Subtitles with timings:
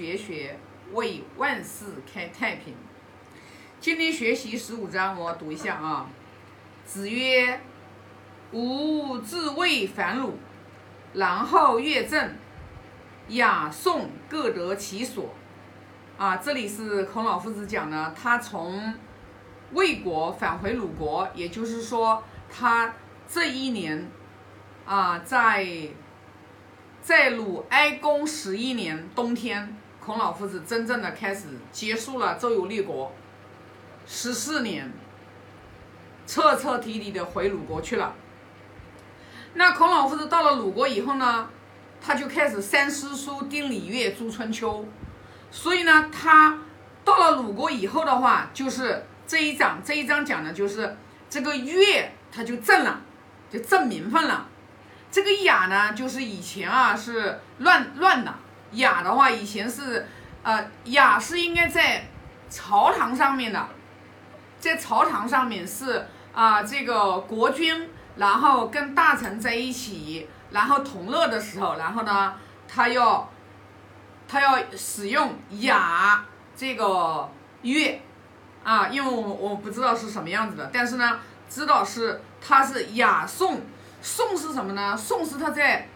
[0.00, 0.58] 学学，
[0.94, 2.74] 为万世开太平。
[3.80, 6.06] 今天学习十五章，我读一下啊。
[6.86, 7.60] 子曰
[8.50, 10.38] ：“吾自谓反鲁，
[11.12, 12.32] 然后乐正，
[13.28, 15.34] 雅颂各得其所。”
[16.16, 18.94] 啊，这里是孔老夫子讲的，他从
[19.72, 22.94] 魏国返回鲁国，也就是说，他
[23.28, 24.08] 这一年
[24.86, 25.88] 啊，在
[27.02, 29.76] 在鲁哀公十一年冬天。
[30.10, 33.12] 孔老夫子真正的开始结束了周游列国
[34.08, 34.92] 十四年，
[36.26, 38.12] 彻彻底底的回鲁国去了。
[39.54, 41.48] 那孔老夫子到了鲁国以后呢，
[42.02, 44.84] 他就开始三诗书、定礼乐、著春秋。
[45.52, 46.58] 所以呢，他
[47.04, 50.96] 到了鲁国以后的话，就是这一章这一章讲的就是
[51.28, 53.00] 这个乐，他就正了，
[53.48, 54.48] 就正名分了。
[55.08, 58.34] 这个雅呢，就是以前啊是乱乱的。
[58.72, 60.06] 雅的话，以前是，
[60.42, 62.06] 呃，雅是应该在
[62.48, 63.66] 朝堂上面的，
[64.58, 72.34] 在朝堂上面是啊，这个国君，然后跟大臣在一起，然后同乐的时候，然后呢，
[72.68, 73.28] 他要
[74.28, 76.24] 他要使用雅
[76.54, 77.28] 这个
[77.62, 78.00] 乐，
[78.62, 81.18] 啊，因为我我不知道是什么样子的，但是呢，
[81.48, 83.62] 知道是它是雅颂，
[84.00, 84.96] 颂是什么呢？
[84.96, 85.88] 颂是他在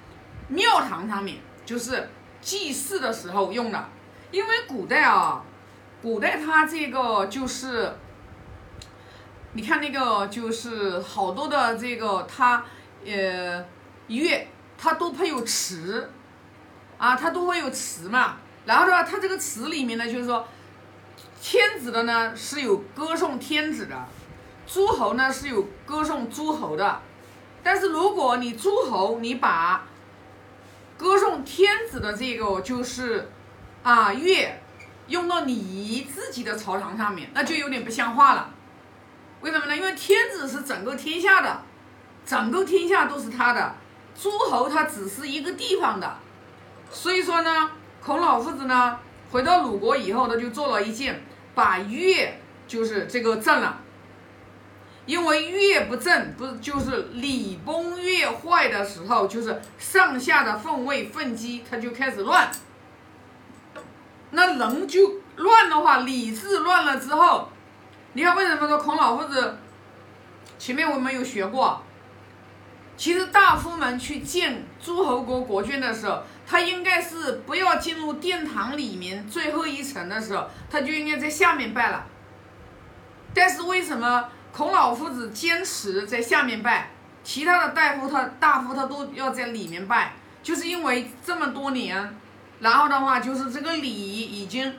[0.48, 2.11] 庙堂上面，就是。
[2.45, 3.89] 祭祀的时候用的，
[4.31, 5.42] 因为古代啊，
[6.03, 7.97] 古代它这个就是，
[9.55, 12.62] 你看那个就是好多的这个它
[13.06, 13.65] 呃
[14.09, 16.11] 乐，它都配有词，
[16.98, 18.37] 啊，它都会有词嘛。
[18.67, 20.47] 然后的话，它这个词里面呢，就是说，
[21.41, 23.97] 天子的呢是有歌颂天子的，
[24.67, 27.00] 诸侯呢是有歌颂诸侯的。
[27.62, 29.87] 但是如果你诸侯，你把
[30.97, 33.28] 歌颂天子的这个就是，
[33.83, 34.61] 啊乐，
[35.09, 38.50] 用到你自己的朝堂上面，那就有点不像话了。
[39.41, 39.77] 为什么呢？
[39.77, 41.62] 因为天子是整个天下的，
[42.25, 43.75] 整个天下都是他的，
[44.19, 46.16] 诸侯他只是一个地方的。
[46.91, 48.99] 所以说呢，孔老夫子呢
[49.31, 51.22] 回到鲁国以后，他就做了一件，
[51.54, 53.81] 把乐就是这个正了。
[55.06, 62.50] 因为越不正，不是就是礼崩乐坏的时候，就是上下的分位分机，它就开始乱。
[64.31, 67.50] 那人就乱的话，礼制乱了之后，
[68.15, 69.59] 你看为什么说孔老夫子
[70.59, 71.82] 前面我们有学过？
[72.97, 82.06] 其实大夫们去见诸侯国国君的时候，他应该是不要进入殿堂里面最后一层的时候，他就应该在下面拜了。
[83.34, 84.28] 但是为什么？
[84.56, 86.91] 孔老夫子坚持在下面拜，
[87.25, 90.12] 其他的大夫他大夫他都要在里面拜，
[90.44, 92.16] 就是因为这么多年，
[92.60, 94.72] 然后的话就是这个礼仪已经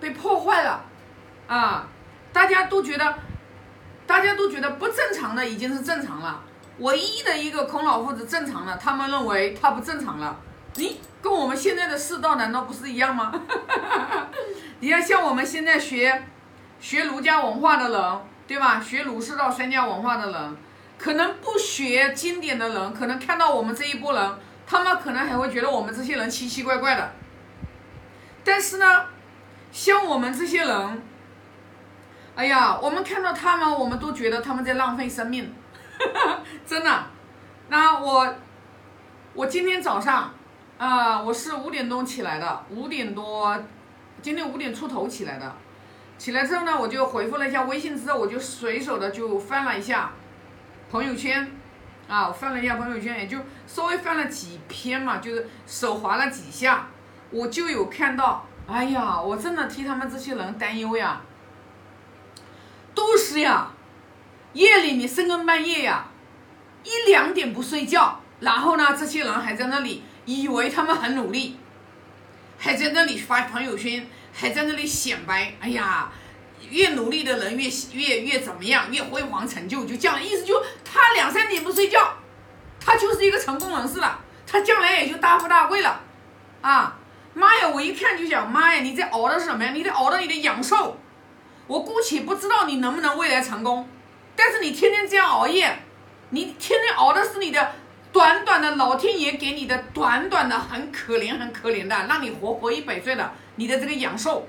[0.00, 0.84] 被破坏了，
[1.46, 1.86] 啊，
[2.32, 3.14] 大家都觉得，
[4.04, 6.42] 大家都觉得不正常的已经是正常了，
[6.78, 10.36] 唯一的一个孔老夫子正常了，他们认为他不正常了，
[10.74, 13.32] 你跟我们现在的世道难道不是一样吗？
[14.80, 16.24] 你要像我们现在学。
[16.80, 18.80] 学儒家文化的人，对吧？
[18.80, 20.56] 学儒释道三家文化的人，
[20.98, 24.30] 可能不学经典的人，可能看到我们这一波人，
[24.66, 27.12] 他们可能还会觉得我们这些人奇奇怪怪的。
[28.44, 29.06] 但是呢，
[29.72, 31.02] 像我们这些人，
[32.36, 35.54] 哎呀，我们看到他们，我们都觉得他们在浪费生命，
[36.66, 37.04] 真的。
[37.68, 38.34] 那我，
[39.32, 40.30] 我今天早上，
[40.76, 43.58] 啊，我是五点钟起来的，五点多，
[44.20, 45.56] 今天五点出头起来的。
[46.24, 50.10] 起来之后呢，我就回复了一下微信，之后我就随手的就翻了一下
[50.90, 51.54] 朋友圈，
[52.08, 53.36] 啊，我翻了一下朋友圈，也就
[53.66, 56.88] 稍微翻了几篇嘛，就是手滑了几下，
[57.28, 61.20] 我就有看到，哎呀，我真的替他们这些人担忧呀，
[62.94, 63.72] 都是呀，
[64.54, 66.06] 夜里你深更半夜呀，
[66.84, 71.58] 一两点不睡觉，然后呢，这些人还在那里以为他们很努力，
[72.56, 74.06] 还在那里发朋友圈。
[74.36, 76.10] 还在那里显摆，哎呀，
[76.74, 82.16] 越努力的人越越越怎么样，越辉煌成就，就这样，意思就他两三点不睡觉，
[82.80, 86.00] 他就是一个成功人士了，他将来也就大富大贵了，
[86.60, 86.98] 啊，
[87.32, 89.70] 妈呀，我一看就想，妈呀，你在熬的是什么呀？
[89.72, 90.98] 你在熬的你的阳寿，
[91.68, 93.88] 我姑且不知道你能不能未来成功，
[94.34, 95.78] 但是你天天这样熬夜，
[96.30, 97.72] 你天天熬的是你的。
[98.14, 104.46] 短短的老天爷给你的短短的很可怜很可怜的，让你活活一百岁的，你的这个阳寿，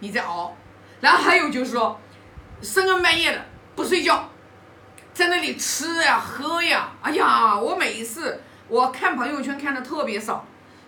[0.00, 0.54] 你在熬。
[1.00, 2.00] 然后还有就是说，
[2.60, 3.44] 深更半夜的
[3.76, 4.28] 不睡觉，
[5.14, 10.44] 在那里吃呀喝呀，哎呀，我每一次我看朋友圈看的特别少，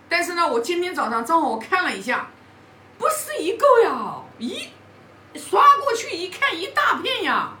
[0.09, 2.27] 但是呢，我今天早上正好我看了一下，
[2.97, 4.67] 不是一个呀，一
[5.35, 7.53] 刷过去一看一大片呀。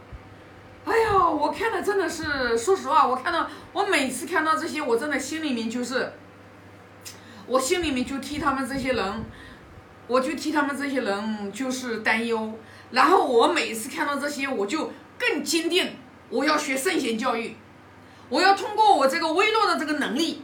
[0.83, 6.11] 哎呀，我看的真的是，说实话，我看到我每次看到这些，我真的心里面就是，
[7.45, 9.25] 我心里面就替他们这些人，
[10.07, 12.53] 我就替他们这些人就是担忧。
[12.91, 15.95] 然后我每次看到这些，我就更坚定，
[16.29, 17.55] 我要学圣贤教育，
[18.27, 20.41] 我要通过我这个微弱的这个能力，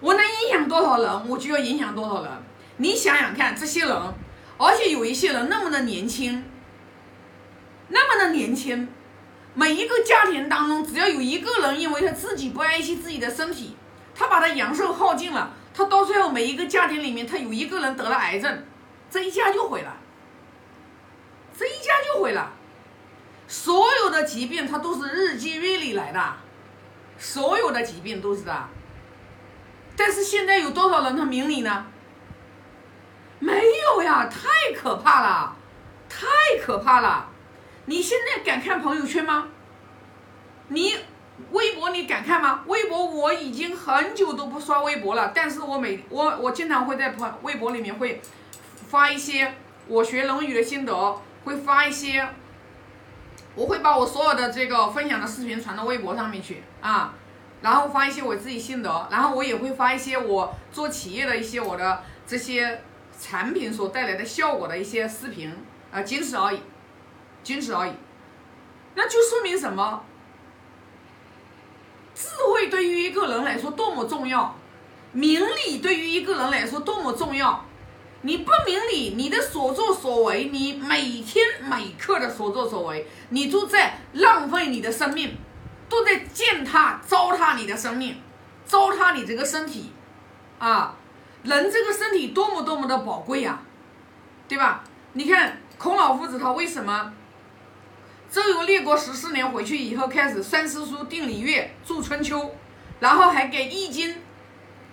[0.00, 2.30] 我能影响多少人，我就要影响多少人。
[2.76, 3.96] 你想想看，这些人，
[4.58, 6.44] 而且有一些人那么的年轻，
[7.88, 8.88] 那么的年轻，
[9.54, 13.76] 每一个家庭当中，只要有一个人因为他自己不爱惜自己的身体，
[14.14, 18.64] 他把他阳寿耗尽了，他到最后每一个家庭里面，他有一个人得了癌症，
[19.10, 19.96] 这一家就毁了。
[21.58, 22.50] 这一家就毁了，
[23.46, 26.36] 所有的疾病它都是日积月累来的，
[27.18, 28.68] 所有的疾病都是的。
[29.96, 31.86] 但是现在有多少人他明理呢？
[33.38, 35.56] 没有呀，太可怕了，
[36.08, 36.26] 太
[36.60, 37.28] 可怕了！
[37.84, 39.48] 你现在敢看朋友圈吗？
[40.68, 40.96] 你
[41.50, 42.64] 微博你敢看吗？
[42.66, 48.20] 微博我已经很久都不刷微博了，但是我每我我经常会在朋微博里面会
[48.88, 49.54] 发一些
[49.88, 51.16] 我学龙语的心得。
[51.44, 52.26] 会发一些，
[53.54, 57.12] 我会把我所有的这个分享的视频传到微博上面去啊，
[57.60, 62.80] 然后发一些我自己心得，然后我也会发一些我做企业的一些我的这些
[63.20, 65.54] 产品所带来的效果的一些视频
[65.92, 66.62] 啊，仅此而已，
[67.42, 67.92] 仅此而已。
[68.94, 70.02] 那就说明什么？
[72.14, 74.56] 智慧对于一个人来说多么重要，
[75.12, 77.64] 明理对于一个人来说多么重要。
[78.22, 85.36] 你不明理，你的所作所为，你每天每刻的所作所为，你都在浪费你的生命，
[85.90, 88.16] 都在践踏、糟蹋你的生命，
[88.64, 89.92] 糟蹋你这个身体，
[90.58, 90.96] 啊，
[91.42, 93.60] 人这个身体多么多么的宝贵呀，
[94.48, 94.82] 对吧？
[95.12, 97.12] 你看孔老夫子他为什么
[98.30, 102.54] 周游列国十四年回去以后，开始三思书、定礼乐、著春秋，
[103.00, 104.16] 然后还给易经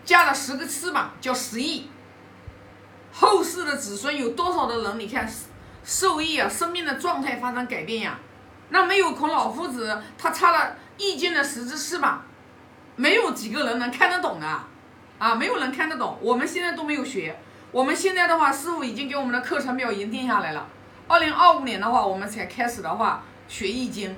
[0.06, 1.90] 加了十个翅膀，叫十翼。
[3.12, 5.00] 后世的子孙有多少的人？
[5.00, 5.30] 你看
[5.84, 8.20] 受益啊，生命的状态发生改变呀。
[8.70, 12.24] 那没有孔老夫子，他插了易经的十只翅膀，
[12.96, 14.48] 没有几个人能看得懂的
[15.18, 16.18] 啊，没有人看得懂。
[16.22, 17.38] 我们现在都没有学，
[17.72, 20.68] 我们现在的话，师傅已经给我们的课程表已经定下来了。
[21.12, 24.16] 二零二五年的话，我们才开始的话学易经。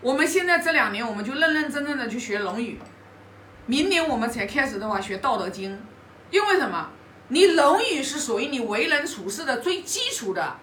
[0.00, 2.78] 我们现在这两年，我们就认认真真的去学《论语》，
[3.66, 5.72] 明年我们才开始的话学《道德经》，
[6.30, 6.90] 因为什么？
[7.30, 10.56] 你《论语》是属于你为人处事的最基础的，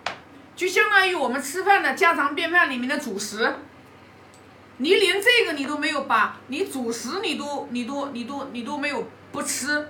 [0.56, 3.56] 就相当于我们吃饭的家常便饭里面的主食。
[4.78, 9.90] 你连这个你都没有把，你主食你都你都你都你都没有不吃，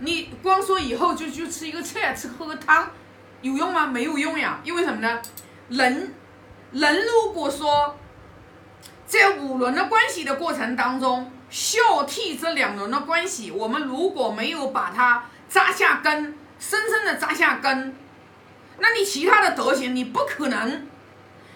[0.00, 2.90] 你光说以后就就吃一个菜，吃喝个汤，
[3.44, 3.86] 有用吗？
[3.86, 4.58] 没有用呀。
[4.64, 5.22] 因为什么呢？
[5.68, 6.12] 人
[6.72, 7.96] 人如果说
[9.06, 15.24] 在五伦的关系的过程当中，孝悌这两轮的关系，我们如果没有把它。
[15.46, 17.94] 扎下根，深深的扎下根，
[18.80, 20.88] 那你其他的德行你不可能，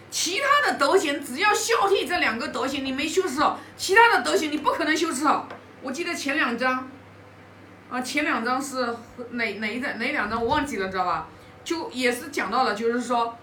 [0.08, 5.48] 其他的德行只要孝悌这两个德行你没修持好，其他的德行你不可能修持好。
[5.82, 6.88] 我记得前两章，
[7.90, 8.94] 啊，前两章是
[9.30, 11.26] 哪哪一哪两章我忘记了，知道吧？
[11.68, 13.36] 就也是讲到了，就是说，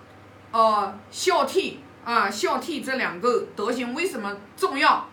[0.52, 5.08] 呃，孝悌啊，孝悌这两个德行为什么重要？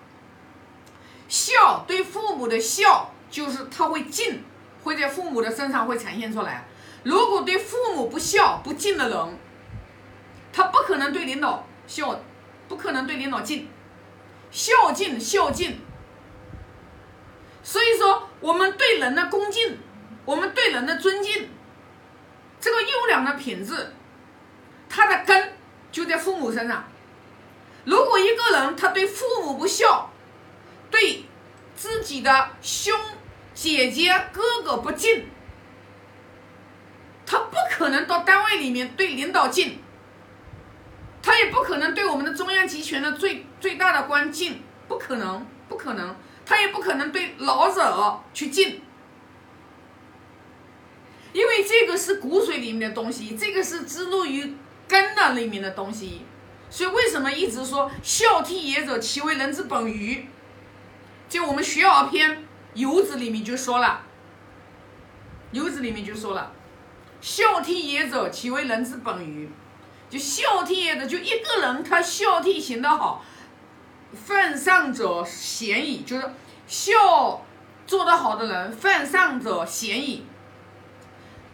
[1.29, 4.43] 孝对父母的孝，就是他会敬。
[4.83, 6.67] 会在父母的身上会呈现出来。
[7.03, 9.39] 如果对父母不孝不敬的人，
[10.55, 12.19] 他不可能对领导孝，
[12.67, 13.69] 不可能对领导敬，
[14.51, 15.79] 孝敬孝敬。
[17.63, 19.79] 所以说，我们对人的恭敬，
[20.25, 21.51] 我们对人的尊敬，
[22.63, 23.93] 这个优良的品质，
[24.89, 25.53] 它的根
[25.91, 26.85] 就在父母身上。
[27.85, 30.11] 如果一个人他对父母不孝，
[30.91, 31.25] 对
[31.75, 32.99] 自己的兄。
[33.55, 35.27] 姐姐哥哥不敬，
[37.27, 39.79] 他不可能到单位里面对领导敬，
[41.23, 46.17] 他也不可能对我们的中央集权的最最大的官敬，不可能，不可能，
[46.47, 48.82] 他也不可能对老者去敬，
[51.33, 54.55] 因为这个是骨髓里面的东西，这个是植入于
[54.87, 56.23] 根的里面的东西，
[56.71, 60.27] 所以为什么一直说孝悌也者，其为人之本于？
[61.29, 62.45] 就我们学而篇。
[62.75, 64.01] 游子里面就说了，
[65.51, 66.53] 游子里面就说了，
[67.21, 69.51] 孝悌也者，其为人之本于。
[70.09, 73.23] 就孝悌也者，就一个人他孝悌行得好，
[74.15, 76.03] 犯上者贤矣。
[76.03, 76.31] 就是
[76.67, 77.45] 孝
[77.87, 80.25] 做得好的人，犯上者贤矣，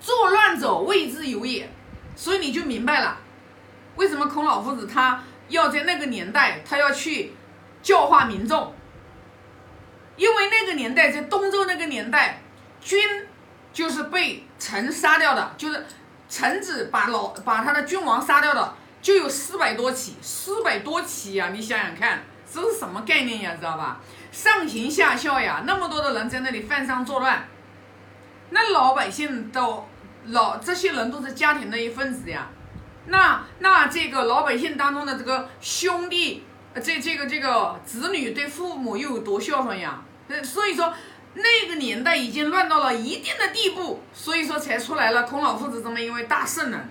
[0.08, 1.70] 作乱者谓之有也。
[2.16, 3.18] 所以你就明白了，
[3.96, 7.32] 为什么孔老夫子他要在那个年代，他要去
[7.82, 8.72] 教化民众。
[10.16, 12.40] 因为那个年代，在东周那个年代，
[12.80, 13.00] 君
[13.72, 15.86] 就是被臣杀掉的，就是
[16.28, 21.50] 臣子把老把他的君王杀掉的，就有四百多起，四百多起呀！
[21.52, 22.22] 你想想看，
[22.52, 23.54] 这是什么概念呀？
[23.54, 24.00] 知道吧？
[24.32, 27.46] 上行下效呀，那么多的人在那里犯上作乱，
[28.50, 29.86] 那老百姓都
[30.28, 32.48] 老这些人都是家庭的一份子呀，
[33.06, 36.44] 那那这个老百姓当中的这个兄弟，
[36.74, 40.02] 这这个这个子女对父母又有多孝顺呀？
[40.42, 40.92] 所以说，
[41.34, 46.88] 那个年代已经乱到了一定的地步，所以说才出来了孔老夫子这么一位大圣人，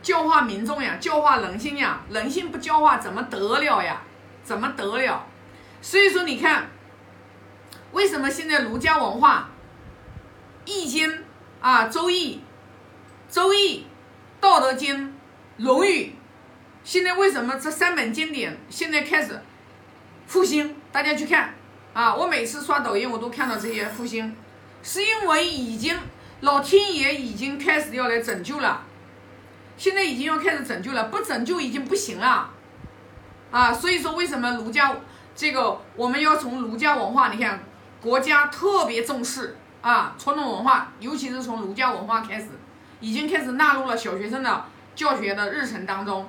[0.00, 4.02] 教化民众呀，教化人心呀，人心不教化怎么得了呀？
[4.44, 5.26] 怎么得了？
[5.80, 6.68] 所以说你看，
[7.92, 9.48] 为什么现在儒家文化，
[10.70, 11.10] 《易经》
[11.64, 12.34] 啊，《周易》、
[13.34, 13.78] 《周易》、
[14.38, 14.96] 《道德经》、
[15.56, 16.04] 《论语》，
[16.84, 19.40] 现在为什么这三本经典现在开始
[20.26, 20.76] 复兴？
[20.92, 21.54] 大家去看。
[21.94, 22.14] 啊！
[22.14, 24.36] 我每次刷抖音，我都看到这些复兴，
[24.82, 25.96] 是因为已经
[26.40, 28.84] 老天爷已经开始要来拯救了，
[29.78, 32.50] 现在已经要开始拯救了，不拯救已经不行了，
[33.50, 33.72] 啊！
[33.72, 34.94] 所以说为什么儒家
[35.34, 37.64] 这个我们要从儒家文化，你看
[38.02, 42.48] 国家特别重视啊传统文化，尤其是从儒家文化开始，
[43.00, 44.64] 已经开始纳入了小学生的
[44.94, 46.26] 教学的日程当中，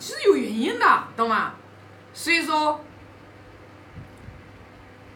[0.00, 1.52] 是有原因的，懂吗？
[2.12, 2.80] 所以说。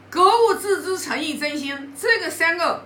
[0.09, 2.85] 格物致知、诚意真心，这个三个，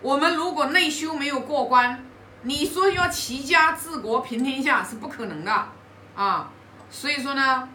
[0.00, 2.04] 我们如果内修没有过关，
[2.42, 5.68] 你说要齐家治国平天下是不可能的
[6.16, 6.50] 啊！
[6.90, 7.68] 所以说呢，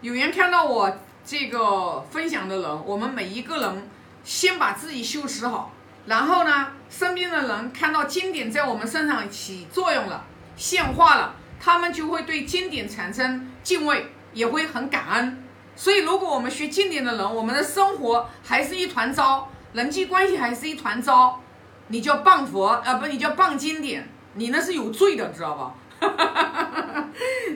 [0.00, 3.86] 有缘看到我这个分享的人，我们每一个人
[4.26, 5.70] 先把自己修持好，
[6.06, 10.24] 然后呢，身边的人看到经典在我们身上起作用了、
[10.56, 15.44] 现化了，他们就会对经典产生敬畏，也会很感恩。
[15.76, 21.40] 所以，如果我们学经典的人，我们的生活还是一团糟，人际关系还是一团糟，
[21.86, 25.74] 你叫谤佛啊，不，你叫谤经典，你那是有罪的，知道吧？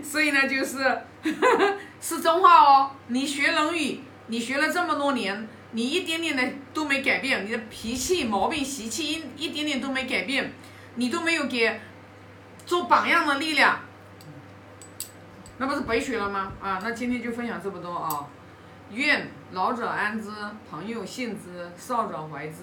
[0.05, 1.03] 所以呢，就是
[2.01, 2.91] 是真话哦。
[3.09, 3.81] 你学《论语》，
[4.29, 6.43] 你学了这么多年，你一点点的
[6.75, 10.53] 都没改变，你的脾气、毛病、习气一一点点都没改变，
[10.97, 11.81] 你都没有给
[12.67, 13.81] 做榜样的力量。
[15.59, 16.53] 那不是白学了吗？
[16.61, 18.27] 啊，那今天就分享这么多啊！
[18.93, 20.31] 愿老者安之，
[20.69, 22.57] 朋友信之，少者怀之。